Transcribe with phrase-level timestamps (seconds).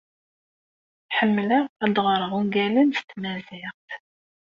[1.17, 3.87] Ḥemmleɣ ad ɣreɣ ungalen s tmaziɣt.